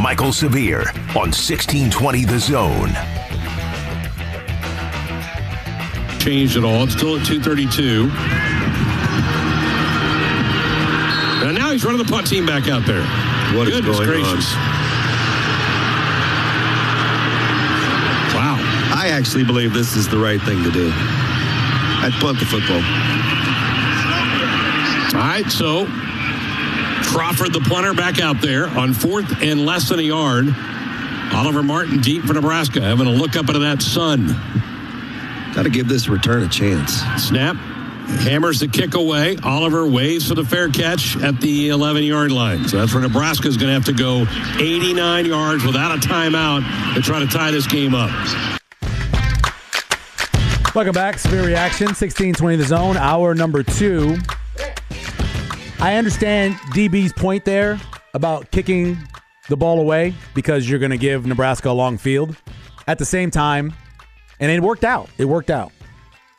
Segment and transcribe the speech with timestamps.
[0.00, 2.90] Michael Severe on 1620 The Zone.
[6.20, 6.84] Changed at all.
[6.84, 8.08] It's still at 232.
[11.44, 13.02] And now he's running the punt team back out there.
[13.56, 14.54] What is Goodness going gracious.
[18.34, 18.56] Wow.
[18.94, 20.92] I actually believe this is the right thing to do.
[20.92, 22.82] I'd punt the football.
[25.20, 25.86] All right, so
[27.08, 30.46] Crawford, the punter, back out there on fourth and less than a yard.
[31.32, 34.28] Oliver Martin deep for Nebraska, having a look up into that sun.
[35.54, 37.00] Got to give this return a chance.
[37.16, 39.36] Snap, hammers the kick away.
[39.42, 42.68] Oliver waves for the fair catch at the 11 yard line.
[42.68, 44.26] So that's where Nebraska is going to have to go
[44.62, 48.10] 89 yards without a timeout to try to tie this game up.
[50.74, 51.18] Welcome back.
[51.18, 54.16] Severe reaction 16 20 The Zone, hour number two.
[55.80, 57.80] I understand DB's point there
[58.12, 58.98] about kicking
[59.48, 62.36] the ball away because you're going to give Nebraska a long field.
[62.88, 63.72] At the same time,
[64.40, 65.08] and it worked out.
[65.18, 65.72] It worked out.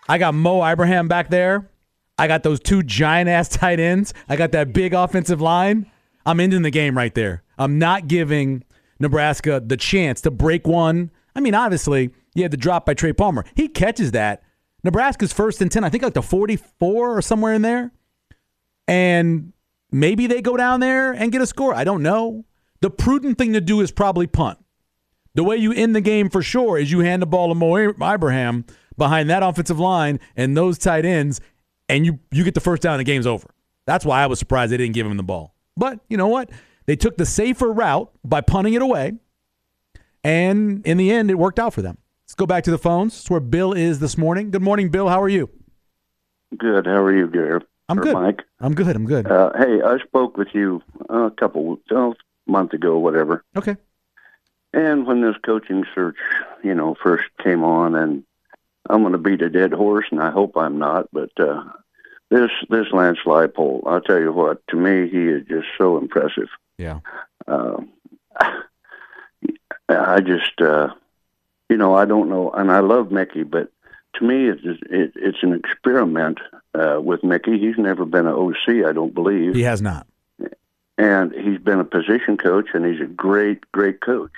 [0.10, 1.70] I got Mo Ibrahim back there.
[2.18, 4.14] I got those two giant ass tight ends.
[4.28, 5.90] I got that big offensive line.
[6.26, 7.44] I'm ending the game right there.
[7.58, 8.64] I'm not giving
[9.00, 11.12] Nebraska the chance to break one.
[11.34, 13.46] I mean, obviously, you had the drop by Trey Palmer.
[13.56, 14.44] He catches that.
[14.84, 17.92] Nebraska's first and 10, I think like the 44 or somewhere in there.
[18.90, 19.54] And
[19.92, 21.76] maybe they go down there and get a score.
[21.76, 22.44] I don't know.
[22.82, 24.58] The prudent thing to do is probably punt.
[25.36, 27.76] The way you end the game for sure is you hand the ball to Mo
[27.78, 28.66] Ibrahim
[28.98, 31.40] behind that offensive line and those tight ends,
[31.88, 32.94] and you you get the first down.
[32.96, 33.48] and The game's over.
[33.86, 35.54] That's why I was surprised they didn't give him the ball.
[35.78, 36.50] But you know what?
[36.88, 39.14] They took the safer route by punting it away,
[40.24, 42.00] and in the end, it worked out for them.
[42.26, 43.14] Let's go back to the phones.
[43.14, 44.50] That's where Bill is this morning.
[44.50, 45.08] Good morning, Bill.
[45.10, 45.50] How are you?
[46.58, 46.88] Good.
[46.88, 47.62] How are you, Gary?
[47.90, 48.14] I'm good.
[48.14, 48.44] Mike.
[48.60, 48.96] I'm good.
[48.96, 49.30] I'm good.
[49.30, 52.14] Uh, hey, I spoke with you uh, a couple, oh,
[52.46, 53.44] month ago, whatever.
[53.58, 53.76] Okay.
[54.74, 56.18] And when this coaching search,
[56.64, 58.24] you know, first came on, and
[58.88, 61.64] I'm going to beat a dead horse, and I hope I'm not, but uh,
[62.30, 66.50] this this Lance Leipold, I'll tell you what, to me, he is just so impressive.
[66.78, 67.00] Yeah.
[67.48, 67.78] Uh,
[69.90, 70.90] I just, uh,
[71.68, 73.72] you know, I don't know, and I love Mickey, but
[74.16, 76.40] to me, it's it, it's an experiment
[76.74, 77.58] uh, with Mickey.
[77.60, 80.08] He's never been an OC, I don't believe He has not.
[80.98, 84.32] and he's been a position coach and he's a great great coach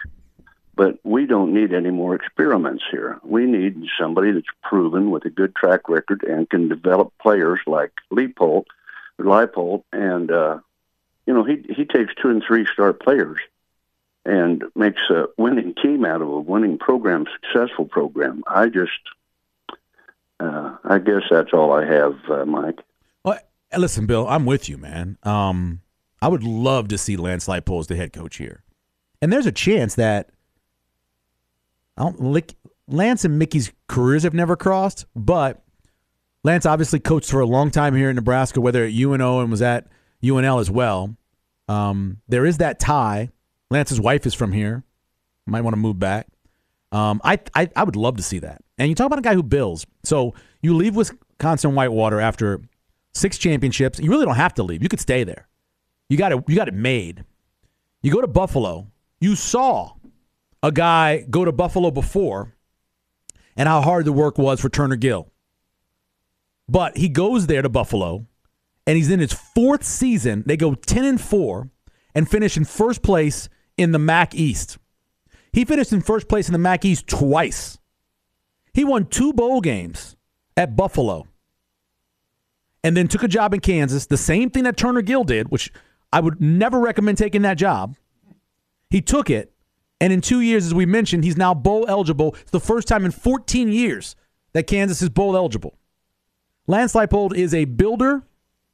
[0.76, 5.30] but we don't need any more experiments here we need somebody that's proven with a
[5.30, 8.66] good track record and can develop players like Leipold
[9.20, 10.60] Leipold and uh
[11.26, 13.40] you know he he takes two and three star players
[14.26, 18.92] and makes a winning team out of a winning program successful program i just
[20.42, 22.80] uh i guess that's all i have uh, mike
[23.24, 23.38] Well,
[23.78, 25.18] listen, Bill, I'm with you, man.
[25.24, 25.82] Um,
[26.22, 28.64] I would love to see Lance Leipold as the head coach here,
[29.22, 30.30] and there's a chance that
[31.98, 32.56] I don't lick,
[32.88, 35.64] Lance and Mickey's careers have never crossed, but
[36.44, 39.62] Lance obviously coached for a long time here in Nebraska, whether at UNO and was
[39.62, 39.88] at
[40.24, 41.16] UNL as well.
[41.68, 43.30] Um, there is that tie.
[43.70, 44.84] Lance's wife is from here.
[45.46, 46.28] Might want to move back.
[46.92, 48.62] Um, I, I I would love to see that.
[48.82, 49.86] And you talk about a guy who bills.
[50.04, 50.34] So
[50.64, 52.62] you leave Wisconsin Whitewater after
[53.14, 54.00] six championships.
[54.00, 54.82] You really don't have to leave.
[54.82, 55.48] You could stay there.
[56.10, 56.44] You got it.
[56.48, 57.24] You got it made.
[58.02, 58.88] You go to Buffalo.
[59.20, 59.94] You saw
[60.64, 62.56] a guy go to Buffalo before,
[63.56, 65.32] and how hard the work was for Turner Gill.
[66.68, 68.26] But he goes there to Buffalo,
[68.88, 70.44] and he's in his fourth season.
[70.48, 71.70] They go ten and four,
[72.16, 73.48] and finish in first place
[73.78, 74.80] in the MAC East.
[75.54, 77.78] He finished in first place in the MAC East twice.
[78.74, 80.16] He won two bowl games
[80.56, 81.28] at Buffalo
[82.84, 85.72] and then took a job in Kansas, the same thing that Turner Gill did, which
[86.12, 87.96] I would never recommend taking that job.
[88.90, 89.54] He took it,
[90.00, 92.36] and in two years, as we mentioned, he's now bowl eligible.
[92.42, 94.16] It's the first time in 14 years
[94.54, 95.78] that Kansas is bowl eligible.
[96.68, 98.24] Lance Leipold is a builder,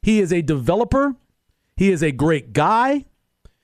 [0.02, 1.14] he is a developer,
[1.76, 3.04] he is a great guy.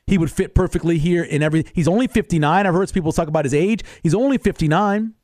[0.07, 1.65] He would fit perfectly here in every.
[1.75, 2.67] He's only 59.
[2.67, 3.83] I've heard people talk about his age.
[4.03, 5.15] He's only 59.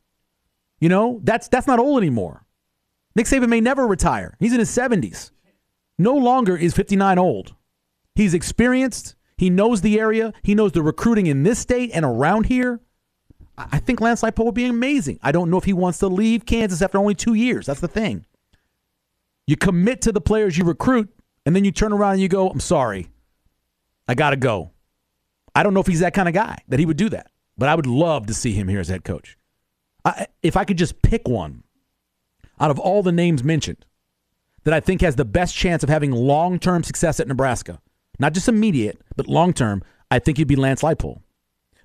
[0.81, 2.45] You know, that's that's not old anymore.
[3.15, 4.35] Nick Saban may never retire.
[4.39, 5.31] He's in his 70s.
[5.97, 7.55] No longer is 59 old.
[8.15, 9.15] He's experienced.
[9.37, 10.33] He knows the area.
[10.43, 12.81] He knows the recruiting in this state and around here.
[13.57, 15.19] I think Lance Leipold would be amazing.
[15.21, 17.67] I don't know if he wants to leave Kansas after only two years.
[17.67, 18.25] That's the thing.
[19.45, 21.09] You commit to the players you recruit,
[21.45, 23.09] and then you turn around and you go, I'm sorry.
[24.07, 24.71] I got to go.
[25.53, 27.67] I don't know if he's that kind of guy that he would do that, but
[27.69, 29.37] I would love to see him here as head coach.
[30.05, 31.63] I, if I could just pick one
[32.59, 33.85] out of all the names mentioned
[34.63, 37.79] that I think has the best chance of having long term success at Nebraska,
[38.19, 41.21] not just immediate, but long term, I think it'd be Lance Leipold.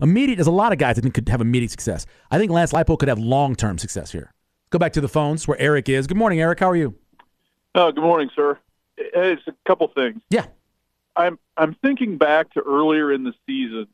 [0.01, 2.05] Immediate, there's a lot of guys that think could have immediate success.
[2.31, 4.33] I think Lance Leipold could have long term success here.
[4.71, 6.07] Go back to the phones where Eric is.
[6.07, 6.61] Good morning, Eric.
[6.61, 6.95] How are you?
[7.75, 8.59] Oh, good morning, sir.
[8.99, 10.21] It's a couple things.
[10.31, 10.47] Yeah.
[11.15, 13.87] I'm I'm thinking back to earlier in the season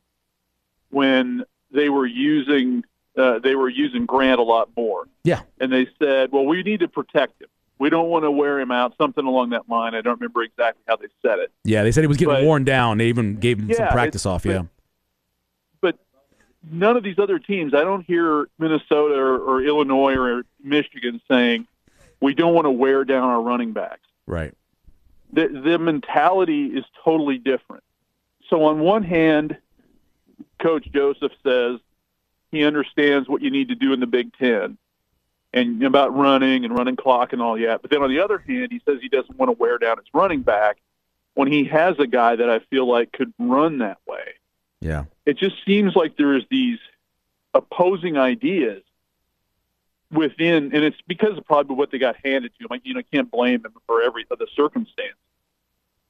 [0.90, 2.84] when they were using
[3.16, 5.06] uh, they were using Grant a lot more.
[5.24, 5.40] Yeah.
[5.60, 7.48] And they said, well, we need to protect him.
[7.78, 8.94] We don't want to wear him out.
[8.96, 9.94] Something along that line.
[9.94, 11.50] I don't remember exactly how they said it.
[11.64, 12.98] Yeah, they said he was getting But- worn down.
[12.98, 14.44] They even gave him some practice off.
[14.44, 14.62] but- Yeah.
[15.80, 15.98] But
[16.70, 21.66] none of these other teams, I don't hear Minnesota or, or Illinois or Michigan saying
[22.20, 24.06] we don't want to wear down our running backs.
[24.26, 24.54] Right.
[25.32, 27.82] the the mentality is totally different.
[28.48, 29.56] So on one hand,
[30.60, 31.80] Coach Joseph says
[32.52, 34.78] he understands what you need to do in the Big Ten
[35.52, 37.82] and about running and running clock and all that.
[37.82, 40.06] But then on the other hand, he says he doesn't want to wear down his
[40.14, 40.78] running back
[41.34, 44.34] when he has a guy that I feel like could run that way.
[44.80, 45.04] Yeah.
[45.26, 46.78] It just seems like there's these
[47.54, 48.82] opposing ideas
[50.10, 52.68] within, and it's because of probably what they got handed to him.
[52.70, 55.16] Like, you know, I can't blame him for every other circumstance.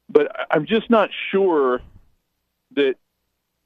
[0.09, 1.81] But I- I'm just not sure
[2.73, 2.97] that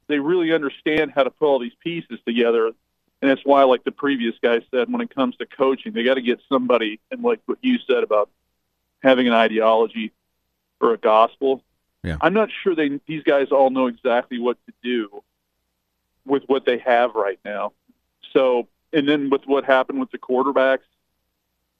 [0.08, 2.66] they really understand how to put all these pieces together.
[2.66, 6.14] And that's why, like the previous guy said, when it comes to coaching, they got
[6.14, 8.30] to get somebody, and like what you said about
[9.02, 10.12] having an ideology
[10.80, 11.62] or a gospel.
[12.04, 12.18] Yeah.
[12.20, 15.22] I'm not sure they these guys all know exactly what to do
[16.24, 17.72] with what they have right now.
[18.32, 20.86] So, and then with what happened with the quarterbacks,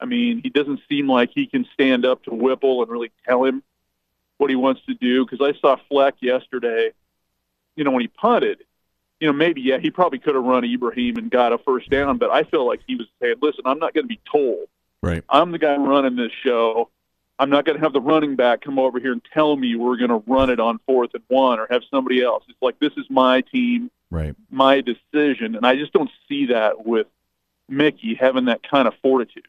[0.01, 3.45] I mean, he doesn't seem like he can stand up to Whipple and really tell
[3.45, 3.63] him
[4.39, 5.25] what he wants to do.
[5.25, 6.93] Because I saw Fleck yesterday,
[7.77, 8.65] you know, when he punted,
[9.21, 12.19] you know, maybe yeah, he probably could have run Ibrahim and got a first down,
[12.19, 14.67] but I feel like he was saying, "Listen, I'm not going to be told.
[15.03, 15.23] Right.
[15.29, 16.91] I'm the guy running this show.
[17.39, 19.97] I'm not going to have the running back come over here and tell me we're
[19.99, 22.45] going to run it on fourth and one or have somebody else.
[22.49, 24.35] It's like this is my team, Right.
[24.51, 27.07] my decision, and I just don't see that with
[27.69, 29.45] Mickey having that kind of fortitude.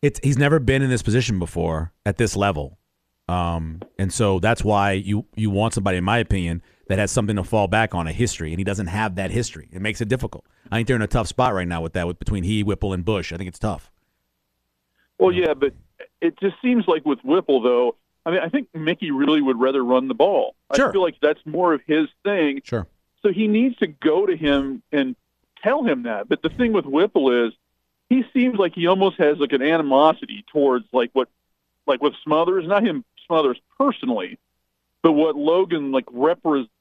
[0.00, 2.78] It's he's never been in this position before at this level.
[3.28, 7.36] Um, and so that's why you you want somebody, in my opinion, that has something
[7.36, 9.68] to fall back on, a history, and he doesn't have that history.
[9.72, 10.44] It makes it difficult.
[10.70, 12.92] I think they're in a tough spot right now with that, with between he, Whipple,
[12.92, 13.32] and Busch.
[13.32, 13.90] I think it's tough.
[15.18, 15.74] Well, yeah, but
[16.20, 17.96] it just seems like with Whipple, though.
[18.24, 20.54] I mean, I think Mickey really would rather run the ball.
[20.74, 20.88] Sure.
[20.88, 22.60] I feel like that's more of his thing.
[22.64, 22.86] Sure.
[23.22, 25.16] So he needs to go to him and
[25.62, 26.28] tell him that.
[26.28, 27.52] But the thing with Whipple is
[28.08, 31.28] he seems like he almost has like an animosity towards like what
[31.86, 34.38] like with Smothers, not him Smothers personally,
[35.02, 36.72] but what Logan like represents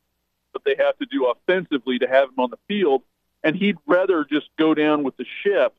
[0.54, 3.04] that they have to do offensively to have him on the field.
[3.44, 5.76] And he'd rather just go down with the ship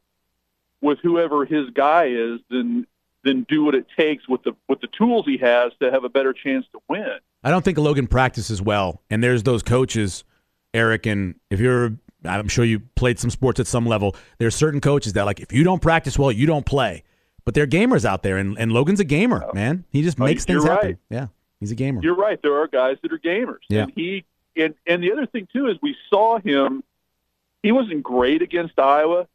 [0.81, 2.87] with whoever his guy is than
[3.25, 6.09] than do what it takes with the with the tools he has to have a
[6.09, 7.19] better chance to win.
[7.43, 10.25] I don't think Logan practices well, and there's those coaches,
[10.73, 11.95] Eric, and if you're,
[12.25, 14.15] I'm sure you played some sports at some level.
[14.39, 17.03] There's certain coaches that like if you don't practice well, you don't play.
[17.49, 19.55] But they're gamers out there, and, and Logan's a gamer, oh.
[19.55, 19.85] man.
[19.91, 20.99] He just Oh, makes things you're happen.
[21.09, 21.29] Yeah,
[21.61, 22.03] he's a gamer.
[22.03, 22.39] You're right.
[22.43, 23.61] There are guys that are gamers.
[23.71, 23.85] Yeah.
[23.85, 26.85] And he and and the other thing too is we saw him.
[27.63, 29.29] He wasn't great against Iowa,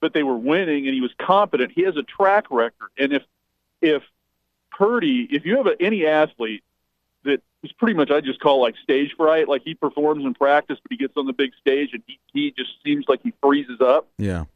[0.00, 1.70] but they were winning and he was competent.
[1.70, 2.90] He has a track record.
[2.98, 3.22] And if
[3.80, 4.02] if
[4.72, 6.64] Purdy, if you have a, any athlete
[7.22, 10.80] that is pretty much I just call like stage fright, like he performs in practice,
[10.82, 13.80] but he gets on the big stage and he, he just seems like he freezes
[13.80, 14.08] up.
[14.18, 14.46] yeah,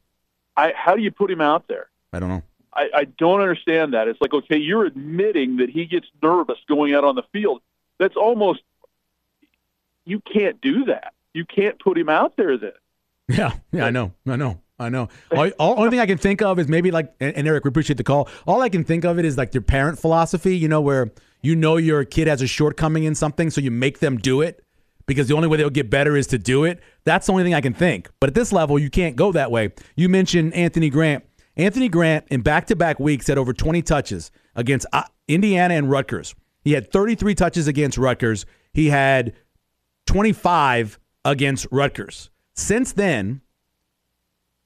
[0.57, 1.89] I how do you put him out there?
[2.13, 2.43] I don't know.
[2.73, 4.09] I, I don't understand that.
[4.09, 7.63] It's like, okay, you're admitting that he gets nervous going out on the field.
[7.99, 8.61] That's almost
[10.05, 11.13] you can't do that.
[11.35, 12.73] You can't put him out there then.
[13.29, 15.09] Yeah, yeah, I know, I know, I know.
[15.31, 17.69] All, all only thing I can think of is maybe like, and, and Eric, we
[17.69, 18.29] appreciate the call.
[18.45, 21.55] All I can think of it is like your parent philosophy, you know, where you
[21.55, 24.65] know your kid has a shortcoming in something, so you make them do it
[25.07, 26.81] because the only way they'll get better is to do it.
[27.05, 28.09] That's the only thing I can think.
[28.21, 29.73] But at this level, you can't go that way.
[29.95, 31.25] You mentioned Anthony Grant.
[31.61, 36.35] Anthony Grant in back-to-back weeks had over 20 touches against uh, Indiana and Rutgers.
[36.63, 38.47] He had 33 touches against Rutgers.
[38.73, 39.35] He had
[40.07, 42.31] 25 against Rutgers.
[42.55, 43.43] Since then,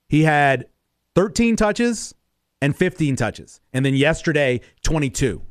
[0.08, 0.66] he had
[1.16, 2.14] 13 touches
[2.62, 3.60] and 15 touches.
[3.72, 5.42] And then yesterday, 22.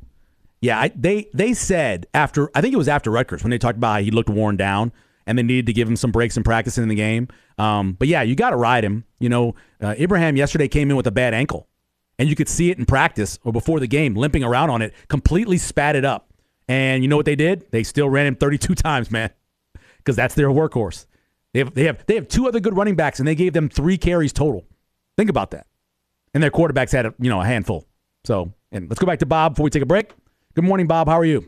[0.61, 3.77] Yeah, I, they they said after I think it was after Rutgers when they talked
[3.77, 4.93] about he looked worn down
[5.25, 7.27] and they needed to give him some breaks in practice in the game.
[7.57, 9.05] Um, but yeah, you got to ride him.
[9.19, 11.67] You know, uh, Ibrahim yesterday came in with a bad ankle,
[12.19, 14.93] and you could see it in practice or before the game, limping around on it,
[15.07, 16.29] completely spat it up.
[16.67, 17.69] And you know what they did?
[17.71, 19.29] They still ran him 32 times, man,
[19.97, 21.05] because that's their workhorse.
[21.53, 23.69] They have they have they have two other good running backs, and they gave them
[23.69, 24.65] three carries total.
[25.17, 25.67] Think about that.
[26.33, 27.85] And their quarterbacks had a, you know a handful.
[28.23, 30.13] So, and let's go back to Bob before we take a break.
[30.55, 31.07] Good morning, Bob.
[31.07, 31.47] How are you?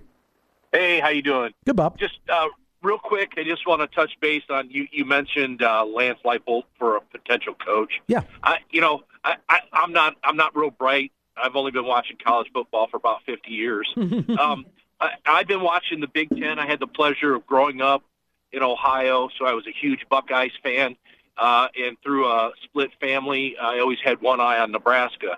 [0.71, 1.53] Hey, how you doing?
[1.65, 1.97] Good, Bob.
[1.97, 2.47] Just uh,
[2.85, 4.87] real quick, I just want to touch base on you.
[4.91, 8.01] You mentioned uh, Lance Leipold for a potential coach.
[8.07, 8.21] Yeah.
[8.43, 11.11] I, you know, I, I, I'm not, I'm not real bright.
[11.35, 13.91] I've only been watching college football for about 50 years.
[13.97, 14.65] um,
[15.01, 16.59] I, I've been watching the Big Ten.
[16.59, 18.03] I had the pleasure of growing up
[18.53, 20.95] in Ohio, so I was a huge Buckeyes fan.
[21.37, 25.37] Uh, and through a split family, I always had one eye on Nebraska.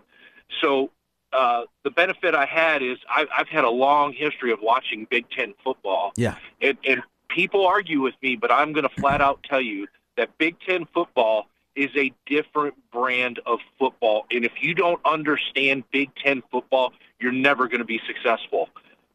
[0.61, 0.91] So
[1.33, 5.27] uh, the benefit I had is I, I've had a long history of watching Big
[5.31, 6.11] Ten football.
[6.15, 6.35] Yeah.
[6.61, 10.37] And, and people argue with me, but I'm going to flat out tell you that
[10.37, 14.25] Big Ten football is a different brand of football.
[14.31, 18.69] And if you don't understand Big Ten football, you're never going to be successful.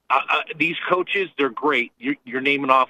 [0.09, 1.93] Uh, uh, these coaches, they're great.
[1.99, 2.89] You're, you're naming off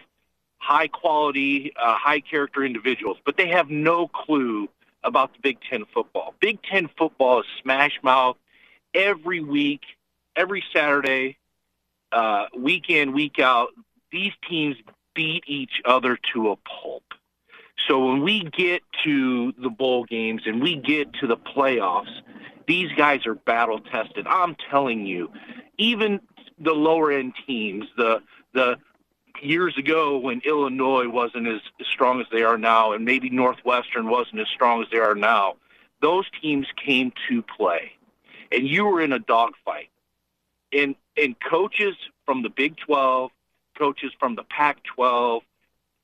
[0.58, 4.68] high quality, uh, high character individuals, but they have no clue
[5.02, 6.34] about the Big Ten football.
[6.40, 8.36] Big Ten football is smash mouth
[8.94, 9.80] every week,
[10.36, 11.38] every Saturday,
[12.12, 13.70] uh, week in, week out.
[14.12, 14.76] These teams
[15.14, 17.04] beat each other to a pulp.
[17.88, 22.20] So when we get to the bowl games and we get to the playoffs,
[22.66, 24.26] these guys are battle tested.
[24.26, 25.32] I'm telling you,
[25.78, 26.20] even
[26.58, 28.22] the lower end teams, the
[28.54, 28.76] the
[29.42, 34.40] years ago when Illinois wasn't as strong as they are now, and maybe Northwestern wasn't
[34.40, 35.56] as strong as they are now,
[36.00, 37.92] those teams came to play,
[38.52, 39.88] and you were in a dogfight.
[40.72, 43.30] And and coaches from the Big 12,
[43.76, 45.42] coaches from the Pac-12,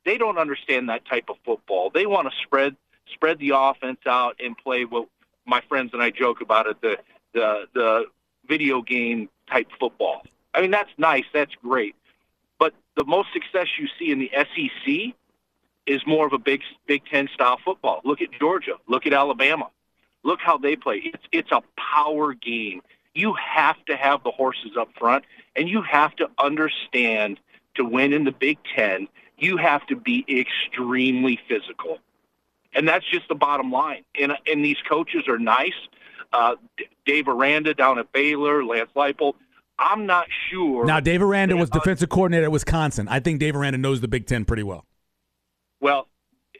[0.05, 1.91] they don't understand that type of football.
[1.91, 2.77] They want to spread
[3.13, 5.09] spread the offense out and play what
[5.47, 6.99] my friends and I joke about it the
[7.33, 8.05] the the
[8.47, 10.23] video game type football.
[10.55, 11.95] I mean that's nice, that's great.
[12.59, 15.15] But the most success you see in the SEC
[15.87, 18.01] is more of a big Big 10 style football.
[18.05, 19.69] Look at Georgia, look at Alabama.
[20.25, 21.03] Look how they play.
[21.05, 22.83] It's it's a power game.
[23.15, 25.25] You have to have the horses up front
[25.57, 27.41] and you have to understand
[27.79, 29.09] to win in the Big 10
[29.39, 31.99] you have to be extremely physical.
[32.75, 34.05] And that's just the bottom line.
[34.21, 35.73] And, and these coaches are nice.
[36.33, 36.57] Uh,
[37.07, 39.35] Dave Aranda down at Baylor, Lance Leipold.
[39.79, 40.85] I'm not sure.
[40.85, 43.07] Now, Dave Aranda was defensive coordinator at Wisconsin.
[43.09, 44.85] I think Dave Aranda knows the Big Ten pretty well.
[45.81, 46.09] Well,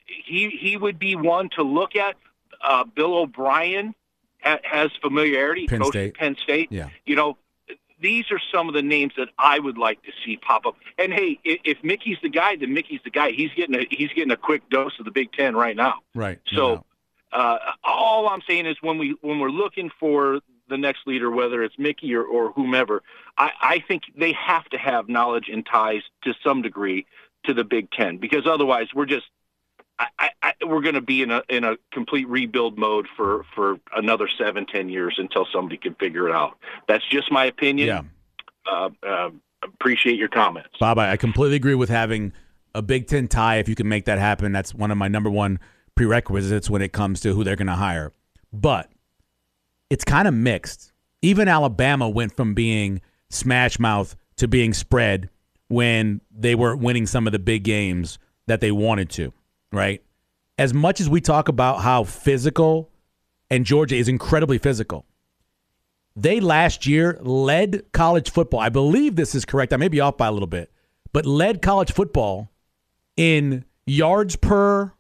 [0.07, 2.15] he he would be one to look at.
[2.63, 3.93] Uh, Bill O'Brien
[4.41, 5.67] ha- has familiarity.
[5.67, 6.15] Penn State.
[6.15, 6.69] Penn State.
[6.71, 6.91] Yeah.
[7.07, 7.37] You know,
[8.01, 10.77] these are some of the names that I would like to see pop up.
[10.99, 13.33] And hey, if, if Mickey's the guy, then Mickey's the guy.
[13.33, 16.01] He's getting a he's getting a quick dose of the Big Ten right now.
[16.15, 16.41] Right.
[16.55, 16.87] So, doubt.
[17.33, 21.63] uh, all I'm saying is when we when we're looking for the next leader, whether
[21.63, 23.03] it's Mickey or, or whomever,
[23.39, 27.07] I, I think they have to have knowledge and ties to some degree
[27.45, 29.27] to the Big Ten because otherwise we're just
[29.99, 30.31] I,
[30.65, 34.67] we're going to be in a in a complete rebuild mode for for another seven
[34.67, 36.59] ten years until somebody can figure it out.
[36.89, 37.89] That's just my opinion.
[37.89, 38.03] yeah.
[38.71, 39.31] Uh, uh,
[39.63, 40.71] appreciate your comments.
[40.79, 42.33] Bob, I I completely agree with having
[42.75, 43.57] a Big Ten tie.
[43.57, 45.59] If you can make that happen, that's one of my number one
[45.95, 48.13] prerequisites when it comes to who they're going to hire.
[48.53, 48.91] But
[49.91, 50.93] it's kind of mixed.
[51.23, 53.01] Even Alabama went from being
[53.31, 55.29] smash mouth to being spread
[55.69, 59.33] when they weren't winning some of the big games that they wanted to,
[59.73, 60.03] right?
[60.59, 62.91] As much as we talk about how physical,
[63.49, 65.07] and Georgia is incredibly physical,
[66.17, 68.59] they last year led college football.
[68.59, 69.73] I believe this is correct.
[69.73, 70.73] I may be off by a little bit,
[71.13, 72.51] but led college football
[73.17, 74.93] in yards per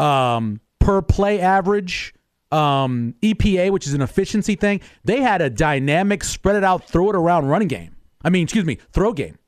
[0.00, 2.14] um, per play average,
[2.50, 4.80] um, EPA, which is an efficiency thing.
[5.04, 7.94] They had a dynamic, spread it out, throw it around running game.
[8.24, 9.38] I mean, excuse me, throw game.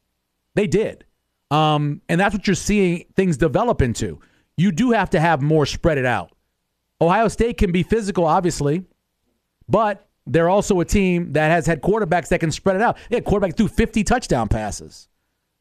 [0.55, 1.05] They did.
[1.51, 4.21] Um, and that's what you're seeing things develop into.
[4.57, 6.33] You do have to have more spread it out.
[7.01, 8.85] Ohio State can be physical, obviously,
[9.69, 12.97] but they're also a team that has had quarterbacks that can spread it out.
[13.11, 15.09] They had quarterbacks threw 50 touchdown passes.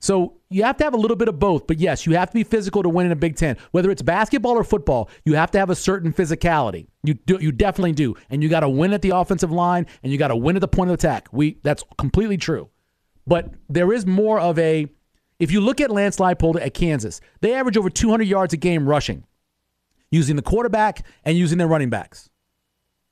[0.04, 1.66] So you have to have a little bit of both.
[1.66, 3.56] But yes, you have to be physical to win in a Big Ten.
[3.72, 6.88] Whether it's basketball or football, you have to have a certain physicality.
[7.04, 10.12] You do, you definitely do, and you got to win at the offensive line, and
[10.12, 11.30] you got to win at the point of attack.
[11.32, 12.70] We that's completely true.
[13.26, 14.88] But there is more of a.
[15.40, 18.88] If you look at Lance Leipold at Kansas, they average over 200 yards a game
[18.88, 19.26] rushing,
[20.12, 22.30] using the quarterback and using their running backs.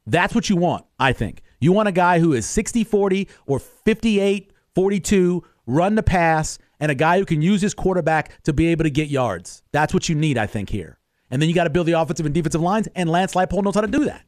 [0.06, 1.42] That's what you want, I think.
[1.60, 6.92] You want a guy who is 60 40 or 58 42, run the pass, and
[6.92, 9.64] a guy who can use his quarterback to be able to get yards.
[9.72, 10.98] That's what you need, I think, here.
[11.30, 13.76] And then you got to build the offensive and defensive lines, and Lance Leipold knows
[13.76, 14.24] how to do that.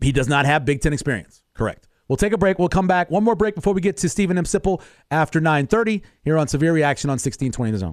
[0.00, 1.42] He does not have Big Ten experience.
[1.54, 1.88] Correct.
[2.08, 2.58] We'll take a break.
[2.58, 3.10] We'll come back.
[3.10, 4.44] One more break before we get to Steven M.
[4.44, 7.92] Sipple after 9.30 here on Severe Reaction on 1620 The Zone.